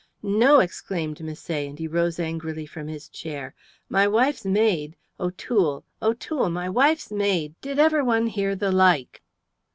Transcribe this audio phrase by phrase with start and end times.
[0.23, 3.53] "No!" exclaimed Misset, and he rose angrily from his chair.
[3.87, 7.53] "My wife's maid O'Toole O'Toole my wife's maid.
[7.61, 9.21] Did ever one hear the like?"